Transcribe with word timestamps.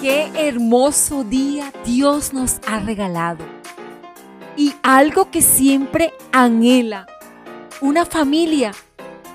Qué 0.00 0.30
hermoso 0.34 1.24
día 1.24 1.72
Dios 1.84 2.32
nos 2.32 2.60
ha 2.66 2.80
regalado. 2.80 3.44
Y 4.56 4.74
algo 4.82 5.30
que 5.30 5.42
siempre 5.42 6.12
anhela 6.32 7.06
una 7.80 8.04
familia 8.04 8.72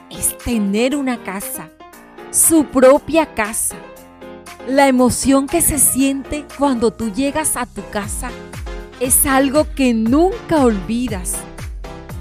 es 0.10 0.38
tener 0.38 0.98
una 0.98 1.24
casa, 1.24 1.70
su 2.32 2.66
propia 2.66 3.34
casa. 3.34 3.78
La 4.68 4.88
emoción 4.89 5.48
que 5.48 5.62
se 5.62 5.80
siente 5.80 6.46
cuando 6.57 6.91
tú 6.91 7.12
llegas 7.12 7.55
a 7.55 7.66
tu 7.66 7.82
casa 7.89 8.30
es 9.00 9.25
algo 9.25 9.66
que 9.75 9.94
nunca 9.94 10.57
olvidas. 10.64 11.36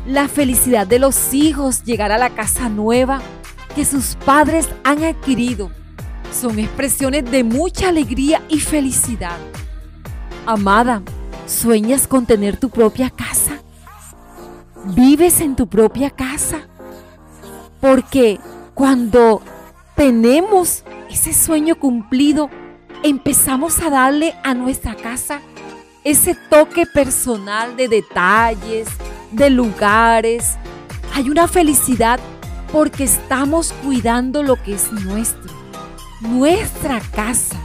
La 0.07 0.29
felicidad 0.29 0.87
de 0.87 1.01
los 1.01 1.35
hijos 1.35 1.83
llegar 1.83 2.13
a 2.13 2.19
la 2.19 2.31
casa 2.31 2.69
nueva 2.69 3.21
que 3.75 3.85
sus 3.85 4.17
padres 4.25 4.69
han 4.85 5.03
adquirido 5.05 5.71
son 6.33 6.59
expresiones 6.59 7.31
de 7.31 7.45
mucha 7.45 7.89
alegría 7.89 8.43
y 8.49 8.61
felicidad. 8.61 9.37
Amada, 10.47 11.03
¿sueñas 11.47 12.07
con 12.07 12.27
tener 12.27 12.57
tu 12.57 12.71
propia 12.71 13.11
casa? 13.11 13.59
¿Vives 14.85 15.41
en 15.41 15.55
tu 15.55 15.69
propia 15.69 16.11
casa? 16.11 16.67
Porque 17.81 18.41
cuando 18.75 19.43
tenemos 19.95 20.85
ese 21.11 21.35
sueño 21.35 21.77
cumplido, 21.77 22.51
empezamos 23.03 23.81
a 23.81 23.91
darle 23.91 24.35
a 24.43 24.55
nuestra 24.55 24.97
casa 24.97 25.41
ese 26.05 26.35
toque 26.51 26.87
personal 26.87 27.77
de 27.77 27.89
detalles, 27.89 28.89
de 29.31 29.51
lugares. 29.51 30.57
Hay 31.15 31.31
una 31.31 31.47
felicidad 31.47 32.19
porque 32.73 33.05
estamos 33.05 33.73
cuidando 33.85 34.43
lo 34.43 34.61
que 34.61 34.75
es 34.75 34.91
nuestro, 34.91 35.53
nuestra 36.21 37.01
casa. 37.01 37.57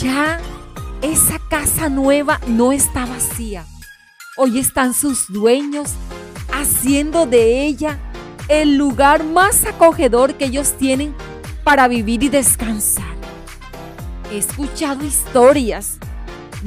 Ya 0.00 0.40
esa 1.00 1.38
casa 1.48 1.88
nueva 1.88 2.40
no 2.48 2.72
está 2.72 3.06
vacía. 3.06 3.64
Hoy 4.36 4.58
están 4.58 4.94
sus 4.94 5.28
dueños 5.28 5.92
haciendo 6.52 7.24
de 7.26 7.64
ella 7.64 7.98
el 8.48 8.76
lugar 8.76 9.22
más 9.22 9.64
acogedor 9.64 10.34
que 10.34 10.46
ellos 10.46 10.74
tienen 10.76 11.14
para 11.62 11.86
vivir 11.86 12.24
y 12.24 12.28
descansar. 12.28 13.14
He 14.32 14.38
escuchado 14.38 15.04
historias 15.04 15.98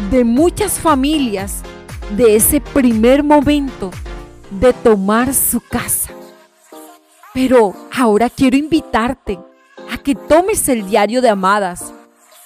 de 0.09 0.23
muchas 0.23 0.79
familias 0.79 1.61
de 2.15 2.37
ese 2.37 2.61
primer 2.61 3.21
momento 3.21 3.91
de 4.49 4.71
tomar 4.71 5.33
su 5.33 5.59
casa. 5.59 6.06
Pero 7.37 7.75
ahora 7.95 8.31
quiero 8.31 8.57
invitarte 8.57 9.37
a 9.91 9.99
que 9.99 10.15
tomes 10.15 10.67
el 10.69 10.89
diario 10.89 11.21
de 11.21 11.29
amadas 11.29 11.93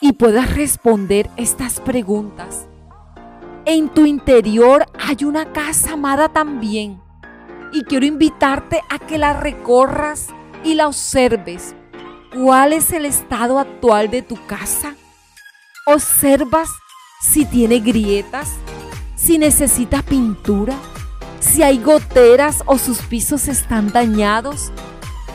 y 0.02 0.12
puedas 0.12 0.54
responder 0.54 1.30
estas 1.38 1.80
preguntas. 1.80 2.68
En 3.64 3.88
tu 3.88 4.06
interior 4.06 4.86
hay 5.00 5.24
una 5.24 5.54
casa 5.54 5.94
amada 5.94 6.28
también 6.28 7.02
y 7.72 7.86
quiero 7.86 8.06
invitarte 8.06 8.82
a 8.90 9.00
que 9.00 9.18
la 9.18 9.32
recorras 9.32 10.28
y 10.66 10.74
la 10.74 10.90
observes. 10.90 11.74
¿Cuál 12.34 12.74
es 12.74 12.92
el 12.92 13.06
estado 13.06 13.60
actual 13.60 14.12
de 14.12 14.24
tu 14.24 14.46
casa? 14.46 14.96
¿Observas 15.86 16.70
si 17.22 17.46
tiene 17.46 17.80
grietas? 17.80 18.58
¿Si 19.16 19.38
necesita 19.38 20.02
pintura? 20.02 20.76
¿Si 21.42 21.62
hay 21.62 21.80
goteras 21.80 22.64
o 22.66 22.78
sus 22.78 23.00
pisos 23.00 23.50
están 23.50 23.92
dañados? 23.92 24.72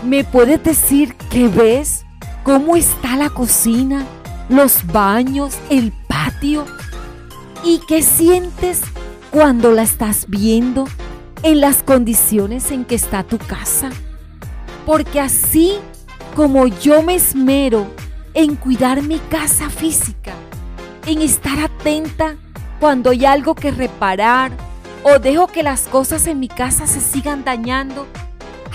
¿Me 0.02 0.24
puedes 0.24 0.64
decir 0.64 1.14
qué 1.30 1.48
ves? 1.48 2.06
¿Cómo 2.42 2.76
está 2.76 3.16
la 3.16 3.28
cocina? 3.28 4.06
¿Los 4.48 4.86
baños? 4.86 5.58
¿El 5.68 5.92
patio? 6.08 6.64
¿Y 7.62 7.80
qué 7.86 8.02
sientes 8.02 8.80
cuando 9.30 9.72
la 9.72 9.82
estás 9.82 10.24
viendo? 10.26 10.86
en 11.42 11.60
las 11.60 11.82
condiciones 11.82 12.70
en 12.70 12.84
que 12.84 12.94
está 12.94 13.22
tu 13.22 13.38
casa. 13.38 13.90
Porque 14.84 15.20
así 15.20 15.74
como 16.34 16.66
yo 16.66 17.02
me 17.02 17.14
esmero 17.14 17.86
en 18.34 18.56
cuidar 18.56 19.02
mi 19.02 19.18
casa 19.18 19.70
física, 19.70 20.32
en 21.06 21.22
estar 21.22 21.58
atenta 21.58 22.36
cuando 22.80 23.10
hay 23.10 23.24
algo 23.24 23.54
que 23.54 23.70
reparar 23.70 24.52
o 25.08 25.20
dejo 25.20 25.46
que 25.46 25.62
las 25.62 25.82
cosas 25.82 26.26
en 26.26 26.40
mi 26.40 26.48
casa 26.48 26.88
se 26.88 27.00
sigan 27.00 27.44
dañando, 27.44 28.08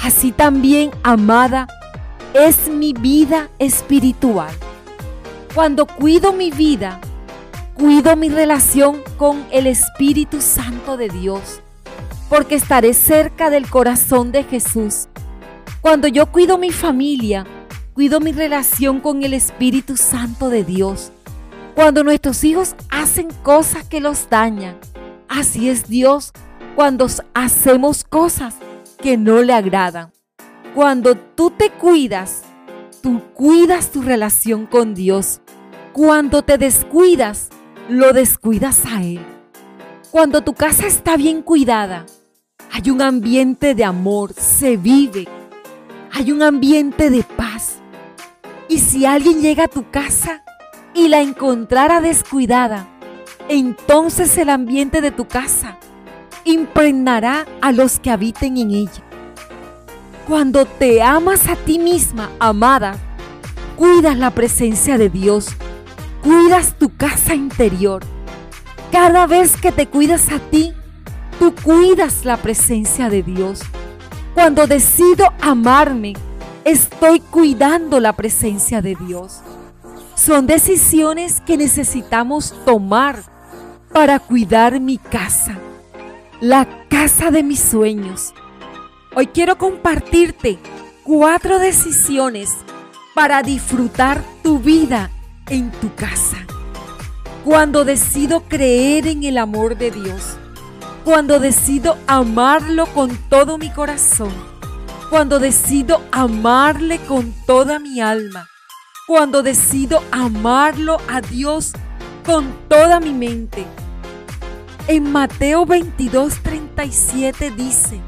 así 0.01 0.31
también, 0.31 0.91
amada, 1.03 1.67
es 2.33 2.69
mi 2.69 2.93
vida 2.93 3.49
espiritual. 3.59 4.53
Cuando 5.53 5.85
cuido 5.85 6.31
mi 6.31 6.49
vida, 6.49 7.01
cuido 7.73 8.15
mi 8.15 8.29
relación 8.29 9.01
con 9.17 9.45
el 9.51 9.67
Espíritu 9.67 10.39
Santo 10.39 10.95
de 10.95 11.09
Dios 11.09 11.59
porque 12.29 12.55
estaré 12.55 12.93
cerca 12.93 13.49
del 13.49 13.69
corazón 13.69 14.31
de 14.31 14.45
Jesús. 14.45 15.09
Cuando 15.81 16.07
yo 16.07 16.31
cuido 16.31 16.57
mi 16.57 16.71
familia, 16.71 17.45
cuido 17.93 18.21
mi 18.21 18.31
relación 18.31 19.01
con 19.01 19.23
el 19.23 19.33
Espíritu 19.33 19.97
Santo 19.97 20.47
de 20.47 20.63
Dios. 20.63 21.11
Cuando 21.75 22.05
nuestros 22.05 22.45
hijos 22.45 22.75
hacen 22.87 23.27
cosas 23.43 23.83
que 23.83 23.99
los 23.99 24.29
dañan, 24.29 24.77
así 25.31 25.69
es 25.69 25.87
Dios 25.87 26.33
cuando 26.75 27.07
hacemos 27.33 28.03
cosas 28.03 28.57
que 28.97 29.17
no 29.17 29.41
le 29.41 29.53
agradan. 29.53 30.11
Cuando 30.75 31.15
tú 31.15 31.51
te 31.51 31.71
cuidas, 31.71 32.43
tú 33.01 33.21
cuidas 33.33 33.91
tu 33.91 34.01
relación 34.01 34.65
con 34.65 34.93
Dios. 34.93 35.41
Cuando 35.93 36.43
te 36.43 36.57
descuidas, 36.57 37.49
lo 37.89 38.13
descuidas 38.13 38.85
a 38.85 39.03
Él. 39.03 39.25
Cuando 40.11 40.41
tu 40.41 40.53
casa 40.53 40.87
está 40.87 41.17
bien 41.17 41.41
cuidada, 41.41 42.05
hay 42.71 42.89
un 42.89 43.01
ambiente 43.01 43.73
de 43.73 43.83
amor, 43.83 44.33
se 44.33 44.77
vive. 44.77 45.27
Hay 46.11 46.31
un 46.31 46.43
ambiente 46.43 47.09
de 47.09 47.23
paz. 47.23 47.77
Y 48.67 48.79
si 48.79 49.05
alguien 49.05 49.41
llega 49.41 49.65
a 49.65 49.69
tu 49.69 49.89
casa 49.89 50.43
y 50.93 51.07
la 51.07 51.21
encontrara 51.21 52.01
descuidada, 52.01 52.87
entonces 53.51 54.37
el 54.37 54.49
ambiente 54.49 55.01
de 55.01 55.11
tu 55.11 55.27
casa 55.27 55.77
impregnará 56.45 57.45
a 57.61 57.73
los 57.73 57.99
que 57.99 58.09
habiten 58.09 58.55
en 58.55 58.71
ella. 58.71 59.03
Cuando 60.25 60.63
te 60.63 61.01
amas 61.01 61.49
a 61.49 61.57
ti 61.57 61.77
misma, 61.77 62.31
amada, 62.39 62.95
cuidas 63.75 64.17
la 64.17 64.31
presencia 64.31 64.97
de 64.97 65.09
Dios, 65.09 65.49
cuidas 66.23 66.77
tu 66.79 66.95
casa 66.95 67.35
interior. 67.35 68.03
Cada 68.89 69.27
vez 69.27 69.57
que 69.57 69.73
te 69.73 69.85
cuidas 69.85 70.31
a 70.31 70.39
ti, 70.39 70.73
tú 71.37 71.53
cuidas 71.53 72.23
la 72.23 72.37
presencia 72.37 73.09
de 73.09 73.21
Dios. 73.21 73.63
Cuando 74.33 74.65
decido 74.65 75.33
amarme, 75.41 76.13
estoy 76.63 77.19
cuidando 77.19 77.99
la 77.99 78.13
presencia 78.13 78.81
de 78.81 78.95
Dios. 78.95 79.41
Son 80.15 80.47
decisiones 80.47 81.41
que 81.41 81.57
necesitamos 81.57 82.53
tomar 82.63 83.23
para 83.93 84.19
cuidar 84.19 84.79
mi 84.79 84.97
casa, 84.97 85.57
la 86.39 86.67
casa 86.87 87.29
de 87.29 87.43
mis 87.43 87.59
sueños. 87.59 88.33
Hoy 89.15 89.27
quiero 89.27 89.57
compartirte 89.57 90.59
cuatro 91.03 91.59
decisiones 91.59 92.51
para 93.13 93.43
disfrutar 93.43 94.23
tu 94.43 94.59
vida 94.59 95.09
en 95.49 95.71
tu 95.71 95.93
casa. 95.95 96.37
Cuando 97.43 97.83
decido 97.83 98.43
creer 98.47 99.07
en 99.07 99.23
el 99.23 99.37
amor 99.37 99.77
de 99.77 99.91
Dios, 99.91 100.37
cuando 101.03 101.39
decido 101.39 101.97
amarlo 102.07 102.85
con 102.87 103.17
todo 103.29 103.57
mi 103.57 103.71
corazón, 103.71 104.33
cuando 105.09 105.39
decido 105.39 106.01
amarle 106.11 106.99
con 106.99 107.33
toda 107.45 107.79
mi 107.79 107.99
alma, 107.99 108.47
cuando 109.07 109.43
decido 109.43 110.01
amarlo 110.11 110.99
a 111.09 111.19
Dios 111.19 111.73
con 112.25 112.53
toda 112.67 112.99
mi 112.99 113.13
mente. 113.13 113.65
En 114.87 115.11
Mateo 115.11 115.65
22, 115.65 116.41
37 116.41 117.51
dice, 117.51 117.99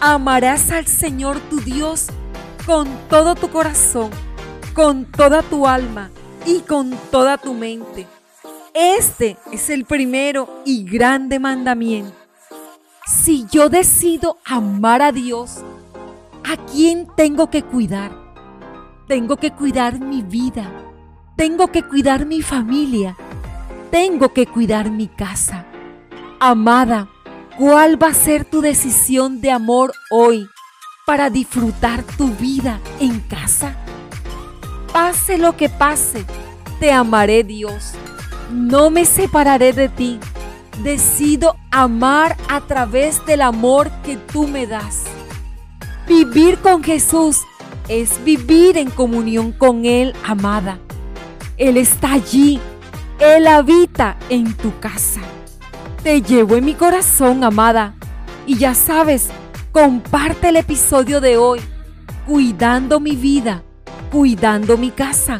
amarás 0.00 0.70
al 0.70 0.86
Señor 0.86 1.38
tu 1.50 1.60
Dios 1.60 2.06
con 2.66 2.88
todo 3.08 3.34
tu 3.34 3.48
corazón, 3.50 4.10
con 4.74 5.04
toda 5.04 5.42
tu 5.42 5.66
alma 5.66 6.10
y 6.46 6.60
con 6.60 6.90
toda 7.10 7.38
tu 7.38 7.54
mente. 7.54 8.06
Este 8.74 9.36
es 9.52 9.70
el 9.70 9.84
primero 9.84 10.62
y 10.64 10.84
grande 10.84 11.38
mandamiento. 11.38 12.14
Si 13.06 13.46
yo 13.50 13.68
decido 13.68 14.38
amar 14.44 15.02
a 15.02 15.12
Dios, 15.12 15.62
¿a 16.44 16.56
quién 16.70 17.08
tengo 17.16 17.50
que 17.50 17.62
cuidar? 17.62 18.12
Tengo 19.08 19.36
que 19.36 19.50
cuidar 19.50 19.98
mi 19.98 20.22
vida, 20.22 20.70
tengo 21.36 21.68
que 21.72 21.82
cuidar 21.82 22.26
mi 22.26 22.42
familia, 22.42 23.16
tengo 23.90 24.32
que 24.32 24.46
cuidar 24.46 24.90
mi 24.90 25.08
casa. 25.08 25.66
Amada, 26.38 27.08
¿cuál 27.58 28.02
va 28.02 28.08
a 28.08 28.14
ser 28.14 28.44
tu 28.44 28.60
decisión 28.60 29.40
de 29.40 29.50
amor 29.50 29.92
hoy 30.10 30.48
para 31.10 31.28
disfrutar 31.28 32.04
tu 32.04 32.28
vida 32.36 32.78
en 33.00 33.18
casa. 33.18 33.74
Pase 34.92 35.38
lo 35.38 35.56
que 35.56 35.68
pase, 35.68 36.24
te 36.78 36.92
amaré 36.92 37.42
Dios. 37.42 37.94
No 38.52 38.90
me 38.90 39.04
separaré 39.04 39.72
de 39.72 39.88
ti. 39.88 40.20
Decido 40.84 41.56
amar 41.72 42.36
a 42.48 42.60
través 42.60 43.26
del 43.26 43.42
amor 43.42 43.90
que 44.04 44.18
tú 44.18 44.46
me 44.46 44.68
das. 44.68 45.02
Vivir 46.06 46.58
con 46.58 46.84
Jesús 46.84 47.38
es 47.88 48.22
vivir 48.22 48.78
en 48.78 48.88
comunión 48.88 49.50
con 49.50 49.86
Él, 49.86 50.14
amada. 50.24 50.78
Él 51.56 51.76
está 51.76 52.12
allí. 52.12 52.60
Él 53.20 53.46
habita 53.46 54.16
en 54.30 54.54
tu 54.54 54.78
casa. 54.80 55.20
Te 56.02 56.22
llevo 56.22 56.56
en 56.56 56.64
mi 56.64 56.74
corazón, 56.74 57.44
amada. 57.44 57.94
Y 58.46 58.56
ya 58.56 58.74
sabes, 58.74 59.28
comparte 59.72 60.48
el 60.48 60.56
episodio 60.56 61.20
de 61.20 61.36
hoy, 61.36 61.60
cuidando 62.26 62.98
mi 62.98 63.16
vida, 63.16 63.62
cuidando 64.10 64.78
mi 64.78 64.90
casa 64.90 65.38